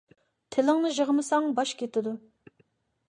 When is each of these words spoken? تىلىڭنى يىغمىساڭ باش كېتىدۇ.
تىلىڭنى 0.55 0.91
يىغمىساڭ 0.99 1.51
باش 1.59 1.75
كېتىدۇ. 1.83 2.17